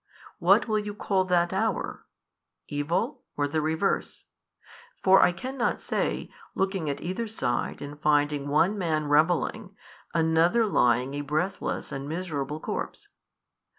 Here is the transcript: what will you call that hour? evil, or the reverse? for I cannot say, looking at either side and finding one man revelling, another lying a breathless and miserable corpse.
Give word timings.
what 0.39 0.67
will 0.67 0.79
you 0.79 0.95
call 0.95 1.23
that 1.25 1.53
hour? 1.53 2.07
evil, 2.67 3.21
or 3.37 3.47
the 3.47 3.61
reverse? 3.61 4.25
for 5.03 5.21
I 5.21 5.31
cannot 5.31 5.79
say, 5.79 6.31
looking 6.55 6.89
at 6.89 7.01
either 7.01 7.27
side 7.27 7.83
and 7.83 8.01
finding 8.01 8.47
one 8.47 8.79
man 8.79 9.05
revelling, 9.07 9.75
another 10.11 10.65
lying 10.65 11.13
a 11.13 11.21
breathless 11.21 11.91
and 11.91 12.09
miserable 12.09 12.59
corpse. 12.59 13.09